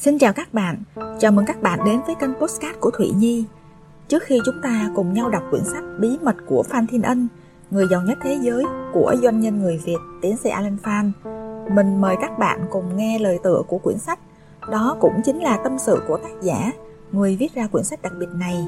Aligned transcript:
Xin 0.00 0.18
chào 0.18 0.32
các 0.32 0.54
bạn, 0.54 0.82
chào 1.18 1.32
mừng 1.32 1.44
các 1.46 1.62
bạn 1.62 1.84
đến 1.84 2.00
với 2.06 2.14
kênh 2.14 2.34
Postcard 2.34 2.78
của 2.80 2.90
Thụy 2.90 3.12
Nhi. 3.16 3.44
Trước 4.08 4.22
khi 4.22 4.40
chúng 4.44 4.54
ta 4.62 4.90
cùng 4.94 5.12
nhau 5.12 5.30
đọc 5.30 5.42
quyển 5.50 5.64
sách 5.64 5.84
Bí 6.00 6.18
mật 6.22 6.36
của 6.46 6.62
Phan 6.62 6.86
Thiên 6.86 7.02
Ân, 7.02 7.28
người 7.70 7.86
giàu 7.90 8.02
nhất 8.02 8.18
thế 8.22 8.38
giới 8.42 8.64
của 8.92 9.14
doanh 9.22 9.40
nhân 9.40 9.62
người 9.62 9.80
Việt 9.84 9.96
tiến 10.22 10.36
sĩ 10.36 10.50
Alan 10.50 10.76
Phan, 10.82 11.12
mình 11.74 12.00
mời 12.00 12.16
các 12.20 12.38
bạn 12.38 12.66
cùng 12.70 12.96
nghe 12.96 13.18
lời 13.18 13.38
tựa 13.42 13.62
của 13.68 13.78
quyển 13.78 13.98
sách. 13.98 14.18
Đó 14.70 14.96
cũng 15.00 15.12
chính 15.24 15.38
là 15.42 15.58
tâm 15.64 15.78
sự 15.78 16.02
của 16.08 16.16
tác 16.16 16.42
giả, 16.42 16.72
người 17.12 17.36
viết 17.36 17.54
ra 17.54 17.66
quyển 17.66 17.84
sách 17.84 18.02
đặc 18.02 18.12
biệt 18.18 18.28
này. 18.34 18.66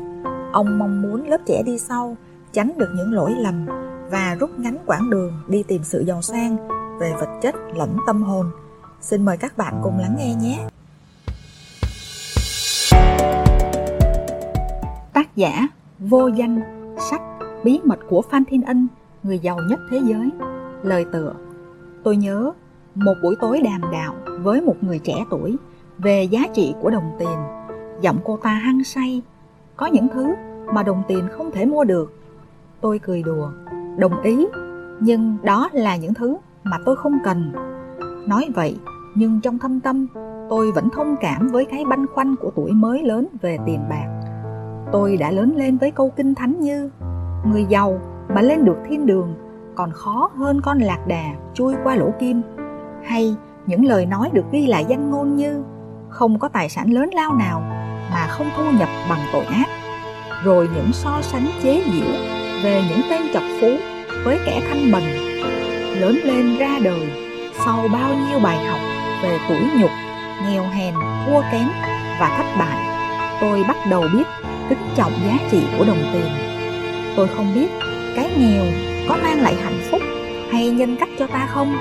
Ông 0.53 0.79
mong 0.79 1.03
muốn 1.03 1.29
lớp 1.29 1.41
trẻ 1.47 1.63
đi 1.63 1.79
sau 1.79 2.17
tránh 2.53 2.73
được 2.79 2.89
những 2.97 3.13
lỗi 3.13 3.35
lầm 3.39 3.67
và 4.11 4.37
rút 4.41 4.59
ngắn 4.59 4.77
quãng 4.87 5.11
đường 5.11 5.33
đi 5.49 5.63
tìm 5.63 5.83
sự 5.85 6.05
giàu 6.07 6.23
sang 6.23 6.57
về 6.99 7.13
vật 7.21 7.39
chất 7.43 7.55
lẫn 7.75 7.97
tâm 8.07 8.23
hồn. 8.23 8.51
Xin 9.01 9.25
mời 9.25 9.37
các 9.37 9.57
bạn 9.57 9.81
cùng 9.83 9.99
lắng 9.99 10.17
nghe 10.19 10.35
nhé. 10.35 10.70
Giả 15.41 15.69
Vô 15.99 16.29
danh 16.29 16.61
Sách 17.11 17.23
Bí 17.65 17.81
mật 17.85 17.99
của 18.09 18.23
Phan 18.23 18.45
Thiên 18.45 18.63
Ân 18.63 18.87
Người 19.23 19.39
giàu 19.39 19.59
nhất 19.69 19.81
thế 19.91 20.01
giới 20.05 20.31
Lời 20.83 21.05
tựa 21.13 21.35
Tôi 22.05 22.17
nhớ 22.17 22.53
một 22.95 23.15
buổi 23.23 23.37
tối 23.41 23.61
đàm 23.65 23.81
đạo 23.93 24.15
với 24.41 24.61
một 24.61 24.77
người 24.81 24.99
trẻ 24.99 25.25
tuổi 25.31 25.57
về 25.99 26.23
giá 26.23 26.41
trị 26.55 26.75
của 26.81 26.91
đồng 26.91 27.11
tiền. 27.19 27.39
Giọng 28.01 28.19
cô 28.25 28.37
ta 28.37 28.51
hăng 28.51 28.85
say. 28.85 29.23
Có 29.77 29.87
những 29.87 30.09
thứ 30.15 30.35
mà 30.75 30.83
đồng 30.83 31.03
tiền 31.09 31.29
không 31.33 31.51
thể 31.51 31.67
mua 31.67 31.85
được. 31.85 32.13
Tôi 32.81 32.99
cười 32.99 33.23
đùa, 33.23 33.51
đồng 33.99 34.23
ý, 34.23 34.47
nhưng 35.01 35.37
đó 35.43 35.69
là 35.73 35.97
những 35.97 36.15
thứ 36.15 36.37
mà 36.65 36.77
tôi 36.85 36.97
không 36.97 37.19
cần. 37.25 37.53
Nói 38.27 38.49
vậy, 38.55 38.77
nhưng 39.15 39.41
trong 39.41 39.59
thâm 39.59 39.81
tâm, 39.81 40.07
tôi 40.51 40.73
vẫn 40.73 40.89
thông 40.93 41.17
cảm 41.21 41.49
với 41.49 41.65
cái 41.65 41.85
băn 41.85 42.07
khoăn 42.07 42.37
của 42.37 42.51
tuổi 42.55 42.73
mới 42.73 43.03
lớn 43.03 43.27
về 43.43 43.59
tiền 43.67 43.81
bạc. 43.91 44.20
Tôi 44.93 45.17
đã 45.17 45.31
lớn 45.31 45.55
lên 45.57 45.79
với 45.79 45.91
câu 45.91 46.11
kinh 46.17 46.35
thánh 46.35 46.61
như, 46.61 46.91
Người 47.45 47.65
giàu 47.69 48.01
mà 48.29 48.43
lên 48.43 48.65
được 48.65 48.77
thiên 48.89 49.07
đường, 49.07 49.35
còn 49.75 49.91
khó 49.93 50.31
hơn 50.37 50.61
con 50.65 50.79
lạc 50.79 51.07
đà 51.07 51.25
chui 51.55 51.75
qua 51.85 51.95
lỗ 51.95 52.11
kim. 52.21 52.43
Hay 53.05 53.37
những 53.67 53.85
lời 53.85 54.07
nói 54.07 54.31
được 54.33 54.45
ghi 54.53 54.67
lại 54.67 54.85
danh 54.89 55.11
ngôn 55.11 55.37
như, 55.37 55.63
không 56.09 56.39
có 56.39 56.49
tài 56.49 56.69
sản 56.69 56.93
lớn 56.93 57.11
lao 57.15 57.35
nào 57.35 57.61
mà 58.13 58.27
không 58.27 58.47
thu 58.57 58.65
nhập 58.79 58.89
bằng 59.11 59.21
tội 59.33 59.45
ác. 59.45 59.67
Rồi 60.45 60.69
những 60.75 60.93
so 60.93 61.19
sánh 61.23 61.47
chế 61.63 61.83
giễu 61.93 62.13
về 62.65 62.83
những 62.91 63.01
tên 63.11 63.23
chọc 63.35 63.43
phú 63.61 63.69
với 64.25 64.39
kẻ 64.47 64.61
thanh 64.69 64.93
bình 64.93 65.05
lớn 66.01 66.17
lên 66.25 66.59
ra 66.59 66.79
đời 66.83 67.13
sau 67.65 67.89
bao 67.93 68.11
nhiêu 68.15 68.41
bài 68.43 68.67
học 68.67 68.81
về 69.23 69.39
tuổi 69.49 69.63
nhục, 69.81 69.91
nghèo 70.47 70.63
hèn, 70.63 70.95
thua 71.27 71.41
kém 71.53 71.69
và 72.21 72.35
thất 72.37 72.47
bại. 72.59 72.87
Tôi 73.41 73.65
bắt 73.69 73.77
đầu 73.91 74.05
biết 74.13 74.25
kính 74.71 74.89
trọng 74.97 75.13
giá 75.27 75.39
trị 75.51 75.59
của 75.79 75.85
đồng 75.85 76.11
tiền. 76.13 76.31
Tôi 77.17 77.29
không 77.37 77.55
biết 77.55 77.69
cái 78.17 78.31
nghèo 78.39 78.65
có 79.09 79.17
mang 79.23 79.43
lại 79.43 79.55
hạnh 79.65 79.81
phúc 79.91 80.03
hay 80.53 80.71
nhân 80.71 80.97
cách 81.01 81.09
cho 81.19 81.27
ta 81.27 81.49
không, 81.55 81.77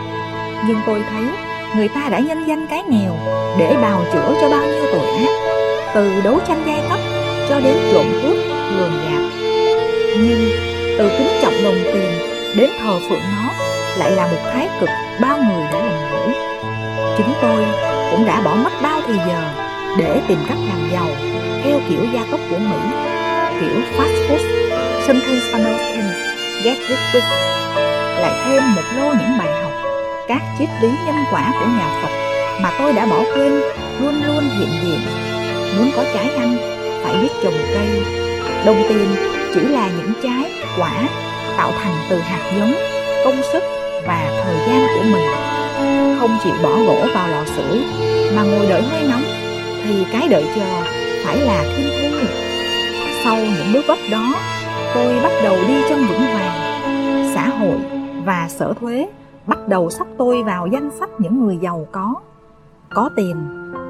nhưng 0.68 0.78
tôi 0.86 1.04
thấy 1.10 1.24
người 1.76 1.88
ta 1.88 2.10
đã 2.10 2.20
nhân 2.20 2.44
danh 2.48 2.68
cái 2.70 2.84
nghèo 2.90 3.16
để 3.60 3.76
bào 3.82 4.02
chữa 4.14 4.36
cho 4.42 4.50
bao 4.50 4.66
nhiêu 4.66 4.84
tội 4.92 5.08
ác, 5.08 5.30
từ 5.94 6.22
đấu 6.24 6.40
tranh 6.48 6.64
giai 6.68 6.82
cấp 6.90 7.00
cho 7.50 7.60
đến 7.60 7.76
trộm 7.94 8.06
cướp, 8.22 8.38
lường 8.78 8.92
gạt. 8.92 9.22
Nhưng 10.18 10.50
từ 10.98 11.10
kính 11.18 11.40
trọng 11.42 11.64
đồng 11.64 11.78
tiền 11.94 12.12
đến 12.58 12.70
thờ 12.80 13.00
phượng 13.10 13.20
nó 13.20 13.50
lại 13.98 14.12
là 14.12 14.28
một 14.28 14.52
thái 14.54 14.70
cực 14.80 14.90
bao 15.22 15.38
người 15.38 15.64
đã 15.72 15.80
lầm 15.80 16.12
lỗi 16.12 16.34
chính 17.18 17.34
tôi 17.42 17.66
cũng 18.12 18.26
đã 18.26 18.42
bỏ 18.42 18.56
mất 18.56 18.72
bao 18.82 19.02
thời 19.08 19.18
giờ 19.28 19.69
để 19.98 20.22
tìm 20.28 20.38
cách 20.48 20.58
làm 20.70 20.90
giàu 20.94 21.08
theo 21.64 21.80
kiểu 21.90 22.00
gia 22.14 22.22
tốc 22.32 22.40
của 22.50 22.58
mỹ 22.58 22.78
kiểu 23.60 23.82
fast 23.98 24.28
food 24.28 24.44
something 25.08 25.40
funnel 25.52 25.78
things 25.78 26.18
get 26.64 26.78
rich 26.90 27.00
quick 27.12 27.28
lại 28.22 28.32
thêm 28.46 28.76
một 28.76 28.82
lô 28.98 29.14
những 29.14 29.38
bài 29.38 29.64
học 29.64 29.72
các 30.28 30.42
triết 30.60 30.70
lý 30.82 30.90
nhân 31.06 31.16
quả 31.32 31.52
của 31.60 31.66
nhà 31.66 32.02
Phật 32.02 32.30
mà 32.62 32.72
tôi 32.80 32.94
đã 32.94 33.06
bỏ 33.06 33.24
quên 33.36 33.62
luôn 34.02 34.24
luôn 34.28 34.44
hiện 34.60 34.70
diện. 34.84 35.00
Muốn 35.78 35.92
có 35.96 36.04
trái 36.14 36.30
ăn, 36.38 36.58
phải 37.04 37.14
biết 37.22 37.30
trồng 37.44 37.54
cây. 37.74 38.04
Đồng 38.66 38.84
tiền 38.90 39.16
chỉ 39.54 39.62
là 39.62 39.90
những 39.98 40.14
trái, 40.24 40.52
quả 40.78 40.92
tạo 41.58 41.72
thành 41.84 41.94
từ 42.10 42.20
hạt 42.20 42.52
giống, 42.58 42.74
công 43.24 43.42
sức 43.54 43.64
và 44.08 44.44
thời 44.44 44.56
gian 44.68 44.88
của 44.96 45.04
mình. 45.04 45.26
Không 46.20 46.38
chịu 46.44 46.54
bỏ 46.64 46.70
gỗ 46.70 47.06
vào 47.14 47.28
lò 47.28 47.44
sưởi 47.46 47.82
mà 48.36 48.44
ngồi 48.44 48.66
đợi 48.70 48.82
hơi 48.82 49.04
nóng 49.10 49.24
thì 49.90 50.06
cái 50.12 50.28
đợi 50.30 50.46
chờ 50.56 50.82
phải 51.26 51.40
là 51.42 51.64
thiên 51.78 51.88
thu. 52.02 52.28
Sau 53.24 53.36
những 53.36 53.74
bước 53.74 53.82
vấp 53.88 53.98
đó, 54.12 54.34
tôi 54.96 55.20
bắt 55.24 55.32
đầu 55.44 55.56
đi 55.68 55.82
trong 55.90 56.00
vững 56.00 56.28
vàng. 56.34 56.82
Xã 57.36 57.50
hội 57.50 57.78
và 58.26 58.48
sở 58.50 58.74
thuế 58.80 59.10
bắt 59.48 59.68
đầu 59.68 59.90
sắp 59.90 60.08
tôi 60.18 60.44
vào 60.44 60.68
danh 60.68 60.90
sách 61.00 61.10
những 61.20 61.46
người 61.46 61.58
giàu 61.58 61.88
có. 61.92 62.16
Có 62.90 63.10
tiền, 63.16 63.36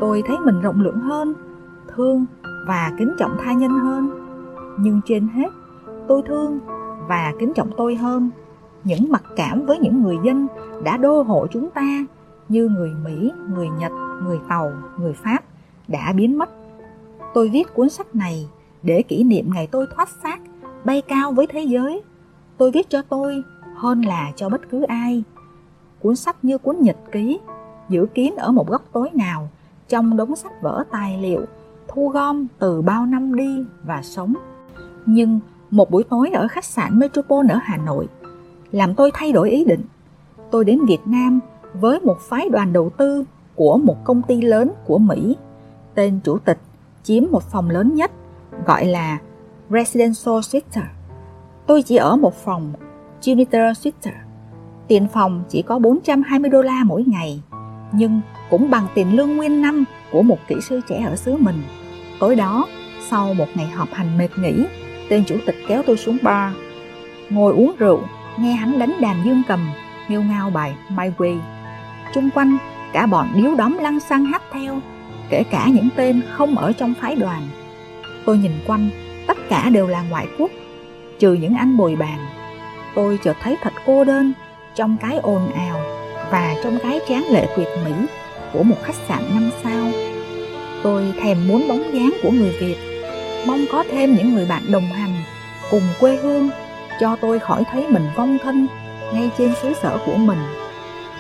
tôi 0.02 0.24
thấy 0.28 0.38
mình 0.46 0.62
rộng 0.62 0.82
lượng 0.82 1.00
hơn, 1.00 1.34
thương 1.96 2.26
và 2.68 2.92
kính 2.98 3.14
trọng 3.20 3.38
tha 3.44 3.54
nhân 3.54 3.72
hơn. 3.72 4.10
Nhưng 4.80 5.02
trên 5.06 5.28
hết, 5.28 5.50
tôi 6.08 6.22
thương 6.28 6.60
và 7.08 7.34
kính 7.40 7.54
trọng 7.54 7.70
tôi 7.78 7.96
hơn. 7.96 8.30
Những 8.84 9.12
mặc 9.12 9.24
cảm 9.36 9.66
với 9.66 9.80
những 9.80 10.04
người 10.04 10.18
dân 10.24 10.48
đã 10.84 10.98
đô 10.98 11.22
hộ 11.22 11.48
chúng 11.52 11.70
ta 11.70 12.06
như 12.50 12.70
người 12.70 12.92
Mỹ, 13.06 13.32
người 13.56 13.68
Nhật, 13.80 13.92
người 14.24 14.40
Tàu, 14.50 14.72
người 14.98 15.14
Pháp 15.14 15.40
đã 15.92 16.14
biến 16.14 16.38
mất. 16.38 16.50
Tôi 17.34 17.50
viết 17.50 17.74
cuốn 17.74 17.90
sách 17.90 18.16
này 18.16 18.48
để 18.84 19.02
kỷ 19.02 19.24
niệm 19.24 19.54
ngày 19.54 19.68
tôi 19.68 19.86
thoát 19.96 20.10
xác, 20.24 20.40
bay 20.86 21.02
cao 21.02 21.32
với 21.32 21.48
thế 21.48 21.62
giới. 21.62 22.02
Tôi 22.58 22.72
viết 22.72 22.90
cho 22.90 23.02
tôi 23.02 23.44
hơn 23.76 24.02
là 24.02 24.32
cho 24.36 24.50
bất 24.50 24.62
cứ 24.70 24.84
ai 24.84 25.24
cuốn 26.00 26.16
sách 26.16 26.36
như 26.42 26.58
cuốn 26.58 26.76
nhật 26.80 26.98
ký 27.12 27.40
giữ 27.90 28.06
kín 28.14 28.36
ở 28.36 28.52
một 28.52 28.70
góc 28.70 28.82
tối 28.94 29.10
nào 29.14 29.50
trong 29.88 30.18
đống 30.18 30.36
sách 30.36 30.62
vở 30.62 30.84
tài 30.92 31.18
liệu 31.18 31.46
thu 31.88 32.10
gom 32.10 32.48
từ 32.60 32.82
bao 32.82 33.06
năm 33.06 33.36
đi 33.36 33.66
và 33.84 34.02
sống 34.04 34.34
nhưng 35.06 35.40
một 35.72 35.92
buổi 35.92 36.04
tối 36.04 36.30
ở 36.34 36.48
khách 36.48 36.66
sạn 36.66 37.00
Metropole 37.00 37.54
ở 37.54 37.60
Hà 37.64 37.78
Nội 37.78 38.08
làm 38.72 38.96
tôi 38.96 39.12
thay 39.14 39.32
đổi 39.32 39.50
ý 39.50 39.66
định. 39.66 39.82
Tôi 40.52 40.66
đến 40.66 40.80
Việt 40.88 41.02
Nam 41.06 41.40
với 41.74 42.00
một 42.00 42.18
phái 42.20 42.50
đoàn 42.50 42.74
đầu 42.74 42.90
tư 42.90 43.24
của 43.56 43.78
một 43.78 43.96
công 44.04 44.22
ty 44.22 44.42
lớn 44.42 44.72
của 44.86 44.98
Mỹ. 44.98 45.36
Tên 46.00 46.20
chủ 46.24 46.38
tịch 46.38 46.58
chiếm 47.04 47.24
một 47.32 47.44
phòng 47.52 47.70
lớn 47.70 47.96
nhất 47.96 48.12
gọi 48.66 48.86
là 48.86 49.18
Residential 49.70 50.42
Suite. 50.42 50.82
Tôi 51.68 51.82
chỉ 51.84 51.96
ở 51.96 52.16
một 52.16 52.44
phòng 52.44 52.74
junior 53.22 53.74
Suite 53.74 54.12
Tiền 54.88 55.08
phòng 55.14 55.44
chỉ 55.50 55.62
có 55.62 55.80
420 55.80 56.50
đô 56.50 56.62
la 56.62 56.84
mỗi 56.86 57.04
ngày, 57.08 57.42
nhưng 57.92 58.22
cũng 58.50 58.70
bằng 58.70 58.88
tiền 58.96 59.16
lương 59.16 59.38
nguyên 59.38 59.62
năm 59.62 59.84
của 60.12 60.22
một 60.22 60.38
kỹ 60.48 60.56
sư 60.62 60.82
trẻ 60.90 61.04
ở 61.06 61.16
xứ 61.16 61.38
mình. 61.38 61.62
Tối 62.20 62.36
đó, 62.36 62.68
sau 63.10 63.34
một 63.34 63.48
ngày 63.56 63.68
họp 63.68 63.94
hành 63.94 64.18
mệt 64.18 64.30
nghỉ, 64.38 64.66
tên 65.10 65.24
chủ 65.26 65.38
tịch 65.46 65.56
kéo 65.68 65.84
tôi 65.88 65.98
xuống 65.98 66.18
bar. 66.22 66.54
Ngồi 67.30 67.54
uống 67.54 67.76
rượu, 67.80 68.02
nghe 68.38 68.52
hắn 68.52 68.80
đánh 68.80 68.94
đàn 69.02 69.26
dương 69.26 69.42
cầm, 69.48 69.70
nghêu 70.10 70.24
ngao 70.24 70.50
bài 70.50 70.76
My 70.90 71.10
Way. 71.18 71.40
chung 72.14 72.30
quanh, 72.36 72.58
cả 72.94 73.06
bọn 73.06 73.28
điếu 73.36 73.56
đóm 73.56 73.78
lăng 73.82 74.00
xăng 74.00 74.26
hát 74.26 74.42
theo, 74.52 74.80
kể 75.30 75.44
cả 75.44 75.68
những 75.68 75.90
tên 75.96 76.22
không 76.32 76.58
ở 76.58 76.74
trong 76.74 76.94
phái 77.02 77.16
đoàn. 77.16 77.48
Tôi 78.26 78.38
nhìn 78.38 78.52
quanh, 78.68 78.90
tất 79.28 79.38
cả 79.50 79.70
đều 79.70 79.88
là 79.88 80.04
ngoại 80.10 80.28
quốc, 80.38 80.52
trừ 81.20 81.34
những 81.34 81.56
anh 81.56 81.78
bồi 81.78 81.96
bàn. 81.96 82.18
Tôi 82.96 83.20
chợt 83.24 83.38
thấy 83.42 83.58
thật 83.62 83.74
cô 83.86 84.04
đơn 84.04 84.34
trong 84.76 84.98
cái 85.02 85.18
ồn 85.18 85.52
ào 85.52 85.82
và 86.32 86.56
trong 86.64 86.78
cái 86.84 87.00
tráng 87.10 87.26
lệ 87.32 87.48
tuyệt 87.58 87.68
mỹ 87.86 87.92
của 88.54 88.64
một 88.64 88.76
khách 88.84 88.96
sạn 89.08 89.24
năm 89.34 89.50
sao. 89.64 89.92
Tôi 90.84 91.14
thèm 91.22 91.48
muốn 91.48 91.68
bóng 91.68 91.94
dáng 91.94 92.14
của 92.24 92.32
người 92.32 92.52
Việt, 92.60 92.76
mong 93.48 93.66
có 93.72 93.84
thêm 93.92 94.16
những 94.16 94.34
người 94.34 94.46
bạn 94.46 94.72
đồng 94.72 94.86
hành 94.86 95.14
cùng 95.72 95.84
quê 96.00 96.16
hương 96.16 96.50
cho 97.00 97.16
tôi 97.22 97.40
khỏi 97.40 97.64
thấy 97.72 97.88
mình 97.88 98.04
vong 98.16 98.38
thân 98.44 98.68
ngay 99.14 99.30
trên 99.38 99.54
xứ 99.62 99.74
sở 99.82 99.98
của 100.06 100.16
mình. 100.16 100.40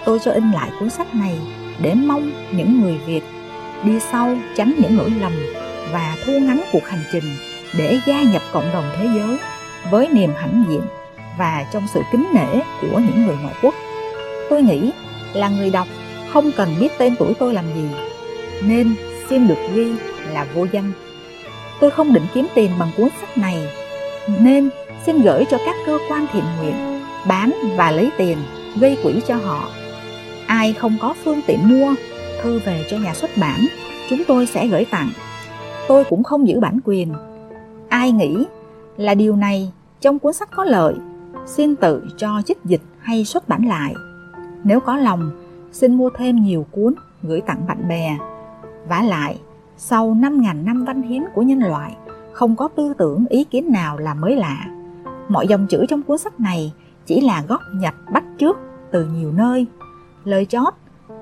Tôi 0.05 0.19
cho 0.19 0.31
in 0.31 0.51
lại 0.51 0.69
cuốn 0.79 0.89
sách 0.89 1.15
này 1.15 1.35
để 1.81 1.93
mong 1.95 2.31
những 2.51 2.81
người 2.81 2.97
Việt 3.05 3.21
đi 3.83 3.99
sau 4.11 4.37
tránh 4.55 4.73
những 4.77 4.97
lỗi 4.97 5.13
lầm 5.21 5.31
và 5.91 6.15
thu 6.25 6.33
ngắn 6.39 6.61
cuộc 6.71 6.85
hành 6.87 7.03
trình 7.11 7.23
để 7.77 7.99
gia 8.05 8.21
nhập 8.21 8.41
cộng 8.51 8.69
đồng 8.73 8.91
thế 8.97 9.07
giới 9.15 9.37
với 9.91 10.07
niềm 10.11 10.31
hãnh 10.37 10.63
diện 10.69 10.81
và 11.37 11.65
trong 11.73 11.87
sự 11.93 12.01
kính 12.11 12.25
nể 12.33 12.59
của 12.81 12.99
những 12.99 13.25
người 13.25 13.35
ngoại 13.41 13.55
quốc. 13.61 13.73
Tôi 14.49 14.61
nghĩ 14.61 14.91
là 15.33 15.49
người 15.49 15.69
đọc 15.69 15.87
không 16.33 16.51
cần 16.51 16.75
biết 16.79 16.89
tên 16.97 17.15
tuổi 17.19 17.33
tôi 17.39 17.53
làm 17.53 17.65
gì, 17.75 17.87
nên 18.63 18.95
xin 19.29 19.47
được 19.47 19.69
ghi 19.73 19.93
là 20.33 20.45
vô 20.53 20.65
danh. 20.71 20.91
Tôi 21.79 21.91
không 21.91 22.13
định 22.13 22.25
kiếm 22.33 22.47
tiền 22.55 22.71
bằng 22.79 22.91
cuốn 22.97 23.09
sách 23.19 23.37
này, 23.37 23.67
nên 24.39 24.69
xin 25.05 25.21
gửi 25.21 25.45
cho 25.51 25.57
các 25.65 25.75
cơ 25.85 25.97
quan 26.09 26.25
thiện 26.33 26.43
nguyện, 26.59 27.01
bán 27.27 27.53
và 27.77 27.91
lấy 27.91 28.09
tiền, 28.17 28.37
gây 28.75 28.97
quỹ 29.03 29.13
cho 29.27 29.35
họ. 29.35 29.69
Ai 30.45 30.73
không 30.73 30.97
có 31.01 31.13
phương 31.23 31.41
tiện 31.47 31.59
mua, 31.69 31.93
thư 32.41 32.59
về 32.59 32.85
cho 32.89 32.97
nhà 32.97 33.13
xuất 33.13 33.29
bản, 33.37 33.59
chúng 34.09 34.23
tôi 34.27 34.45
sẽ 34.45 34.67
gửi 34.67 34.85
tặng. 34.91 35.09
Tôi 35.87 36.03
cũng 36.03 36.23
không 36.23 36.47
giữ 36.47 36.59
bản 36.59 36.79
quyền. 36.85 37.13
Ai 37.89 38.11
nghĩ 38.11 38.45
là 38.97 39.13
điều 39.13 39.35
này 39.35 39.71
trong 40.01 40.19
cuốn 40.19 40.33
sách 40.33 40.49
có 40.55 40.63
lợi, 40.63 40.95
xin 41.45 41.75
tự 41.75 42.03
cho 42.17 42.41
chích 42.45 42.57
dịch 42.65 42.81
hay 42.99 43.25
xuất 43.25 43.49
bản 43.49 43.67
lại. 43.67 43.93
Nếu 44.63 44.79
có 44.79 44.97
lòng, 44.97 45.31
xin 45.71 45.95
mua 45.95 46.09
thêm 46.17 46.43
nhiều 46.43 46.65
cuốn 46.71 46.93
gửi 47.23 47.41
tặng 47.41 47.67
bạn 47.67 47.87
bè. 47.87 48.17
Vả 48.87 49.01
lại, 49.01 49.39
sau 49.77 50.17
5.000 50.21 50.63
năm 50.63 50.85
văn 50.85 51.01
hiến 51.01 51.23
của 51.33 51.41
nhân 51.41 51.59
loại, 51.59 51.95
không 52.31 52.55
có 52.55 52.67
tư 52.67 52.93
tưởng 52.97 53.25
ý 53.29 53.43
kiến 53.43 53.71
nào 53.71 53.97
là 53.97 54.13
mới 54.13 54.35
lạ. 54.35 54.65
Mọi 55.29 55.47
dòng 55.47 55.67
chữ 55.67 55.85
trong 55.89 56.03
cuốn 56.03 56.17
sách 56.17 56.39
này 56.39 56.73
chỉ 57.05 57.21
là 57.21 57.43
góp 57.47 57.61
nhặt 57.73 57.95
bắt 58.13 58.23
trước 58.37 58.57
từ 58.91 59.05
nhiều 59.05 59.31
nơi. 59.31 59.65
Lời 60.23 60.45
chót, 60.45 60.73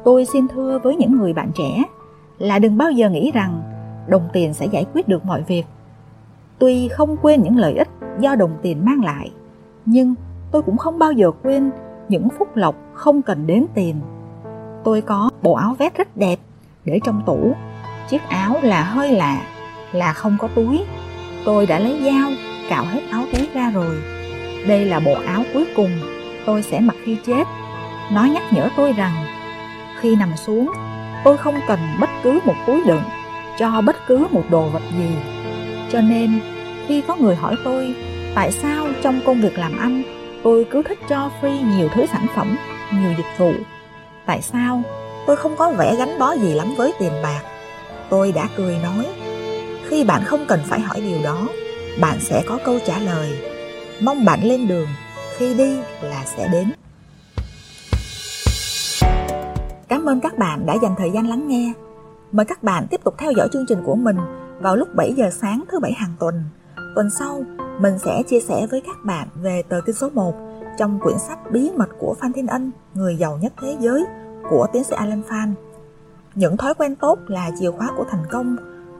tôi 0.07 0.25
xin 0.25 0.47
thưa 0.47 0.79
với 0.83 0.95
những 0.95 1.17
người 1.17 1.33
bạn 1.33 1.51
trẻ 1.55 1.83
là 2.39 2.59
đừng 2.59 2.77
bao 2.77 2.91
giờ 2.91 3.09
nghĩ 3.09 3.31
rằng 3.31 3.61
đồng 4.07 4.27
tiền 4.33 4.53
sẽ 4.53 4.65
giải 4.65 4.85
quyết 4.93 5.07
được 5.07 5.25
mọi 5.25 5.43
việc. 5.47 5.63
Tuy 6.59 6.87
không 6.87 7.17
quên 7.21 7.43
những 7.43 7.57
lợi 7.57 7.73
ích 7.73 7.87
do 8.19 8.35
đồng 8.35 8.57
tiền 8.61 8.85
mang 8.85 9.03
lại, 9.03 9.31
nhưng 9.85 10.15
tôi 10.51 10.61
cũng 10.61 10.77
không 10.77 10.99
bao 10.99 11.11
giờ 11.11 11.31
quên 11.43 11.71
những 12.09 12.27
phúc 12.39 12.47
lộc 12.55 12.75
không 12.93 13.21
cần 13.21 13.47
đến 13.47 13.65
tiền. 13.73 13.95
Tôi 14.83 15.01
có 15.01 15.29
bộ 15.41 15.53
áo 15.53 15.75
vest 15.79 15.95
rất 15.95 16.17
đẹp 16.17 16.39
để 16.85 16.99
trong 17.03 17.21
tủ. 17.25 17.53
Chiếc 18.09 18.21
áo 18.29 18.55
là 18.61 18.83
hơi 18.83 19.11
lạ, 19.11 19.41
là 19.91 20.13
không 20.13 20.37
có 20.39 20.47
túi. 20.55 20.83
Tôi 21.45 21.65
đã 21.65 21.79
lấy 21.79 22.01
dao 22.05 22.29
cạo 22.69 22.85
hết 22.85 23.01
áo 23.11 23.23
túi 23.33 23.47
ra 23.53 23.71
rồi. 23.71 23.95
Đây 24.67 24.85
là 24.85 24.99
bộ 24.99 25.13
áo 25.25 25.43
cuối 25.53 25.65
cùng 25.75 25.91
tôi 26.45 26.63
sẽ 26.63 26.79
mặc 26.79 26.95
khi 27.03 27.17
chết. 27.25 27.47
Nó 28.13 28.25
nhắc 28.25 28.43
nhở 28.53 28.69
tôi 28.77 28.93
rằng 28.93 29.13
khi 30.01 30.15
nằm 30.15 30.37
xuống, 30.37 30.71
tôi 31.23 31.37
không 31.37 31.55
cần 31.67 31.79
bất 31.99 32.09
cứ 32.23 32.39
một 32.45 32.55
túi 32.67 32.81
đựng 32.85 33.03
cho 33.59 33.81
bất 33.81 33.95
cứ 34.07 34.27
một 34.31 34.43
đồ 34.49 34.67
vật 34.67 34.83
gì. 34.97 35.09
Cho 35.91 36.01
nên, 36.01 36.39
khi 36.87 37.01
có 37.01 37.15
người 37.15 37.35
hỏi 37.35 37.55
tôi 37.63 37.95
tại 38.35 38.51
sao 38.51 38.87
trong 39.03 39.19
công 39.25 39.41
việc 39.41 39.57
làm 39.57 39.77
ăn 39.77 40.03
tôi 40.43 40.65
cứ 40.71 40.83
thích 40.83 40.99
cho 41.09 41.29
free 41.41 41.77
nhiều 41.77 41.89
thứ 41.93 42.05
sản 42.05 42.25
phẩm, 42.35 42.57
nhiều 42.91 43.13
dịch 43.17 43.37
vụ, 43.37 43.51
tại 44.25 44.41
sao 44.41 44.81
tôi 45.27 45.35
không 45.35 45.55
có 45.55 45.71
vẻ 45.71 45.95
gắn 45.95 46.19
bó 46.19 46.35
gì 46.35 46.53
lắm 46.53 46.73
với 46.77 46.93
tiền 46.99 47.11
bạc, 47.23 47.41
tôi 48.09 48.31
đã 48.31 48.47
cười 48.57 48.77
nói, 48.83 49.05
khi 49.89 50.03
bạn 50.03 50.23
không 50.25 50.45
cần 50.47 50.59
phải 50.65 50.79
hỏi 50.79 51.01
điều 51.01 51.23
đó, 51.23 51.47
bạn 51.99 52.19
sẽ 52.19 52.43
có 52.47 52.59
câu 52.65 52.79
trả 52.85 52.99
lời. 52.99 53.37
Mong 54.01 54.25
bạn 54.25 54.43
lên 54.43 54.67
đường, 54.67 54.87
khi 55.37 55.53
đi 55.53 55.77
là 56.01 56.23
sẽ 56.25 56.47
đến. 56.51 56.71
Cảm 60.07 60.15
ơn 60.15 60.21
các 60.21 60.37
bạn 60.37 60.65
đã 60.65 60.73
dành 60.81 60.95
thời 60.97 61.11
gian 61.11 61.27
lắng 61.27 61.47
nghe. 61.47 61.73
Mời 62.31 62.45
các 62.45 62.63
bạn 62.63 62.87
tiếp 62.89 63.03
tục 63.03 63.15
theo 63.17 63.31
dõi 63.31 63.47
chương 63.53 63.65
trình 63.67 63.79
của 63.85 63.95
mình 63.95 64.17
vào 64.59 64.75
lúc 64.75 64.87
7 64.95 65.13
giờ 65.17 65.29
sáng 65.31 65.63
thứ 65.71 65.79
bảy 65.79 65.93
hàng 65.93 66.13
tuần. 66.19 66.43
Tuần 66.95 67.09
sau, 67.09 67.43
mình 67.79 67.97
sẽ 67.99 68.23
chia 68.23 68.39
sẻ 68.39 68.67
với 68.71 68.81
các 68.85 68.95
bạn 69.05 69.27
về 69.41 69.63
tờ 69.69 69.81
kinh 69.85 69.95
số 69.95 70.09
1 70.09 70.33
trong 70.77 70.99
quyển 70.99 71.17
sách 71.19 71.39
Bí 71.51 71.71
mật 71.75 71.89
của 71.99 72.15
Phan 72.21 72.33
Thiên 72.33 72.47
Ân, 72.47 72.71
người 72.93 73.15
giàu 73.15 73.37
nhất 73.41 73.53
thế 73.61 73.77
giới 73.79 74.05
của 74.49 74.67
tiến 74.73 74.83
sĩ 74.83 74.95
Alan 74.95 75.21
Phan. 75.29 75.53
Những 76.35 76.57
thói 76.57 76.73
quen 76.73 76.95
tốt 76.95 77.19
là 77.27 77.51
chìa 77.59 77.71
khóa 77.71 77.91
của 77.97 78.05
thành 78.09 78.23
công. 78.31 78.55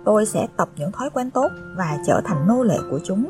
Tôi 0.05 0.25
sẽ 0.25 0.47
tập 0.57 0.69
những 0.75 0.91
thói 0.91 1.09
quen 1.09 1.31
tốt 1.31 1.51
và 1.77 1.97
trở 2.07 2.21
thành 2.25 2.47
nô 2.47 2.63
lệ 2.63 2.77
của 2.91 2.99
chúng. 3.03 3.25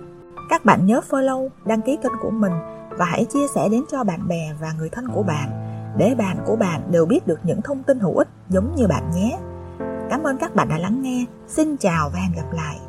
Các 0.50 0.66
bạn 0.66 0.86
nhớ 0.86 1.02
follow, 1.10 1.50
đăng 1.66 1.82
ký 1.82 1.98
kênh 2.04 2.14
của 2.22 2.32
mình 2.32 2.54
và 2.98 3.06
hãy 3.06 3.26
chia 3.26 3.48
sẻ 3.56 3.70
đến 3.72 3.84
cho 3.92 4.04
bạn 4.04 4.28
bè 4.28 4.54
và 4.62 4.74
người 4.80 4.90
thân 4.90 5.08
của 5.14 5.24
bạn 5.24 5.67
để 5.98 6.16
bạn 6.18 6.38
của 6.46 6.56
bạn 6.56 6.92
đều 6.92 7.06
biết 7.06 7.28
được 7.28 7.40
những 7.44 7.62
thông 7.62 7.84
tin 7.84 8.00
hữu 8.00 8.18
ích 8.18 8.28
giống 8.50 8.76
như 8.76 8.88
bạn 8.88 9.12
nhé. 9.16 9.38
Cảm 10.10 10.24
ơn 10.24 10.38
các 10.38 10.56
bạn 10.56 10.70
đã 10.70 10.78
lắng 10.78 11.02
nghe. 11.02 11.26
Xin 11.48 11.78
chào 11.78 12.10
và 12.14 12.20
hẹn 12.20 12.32
gặp 12.36 12.54
lại. 12.54 12.87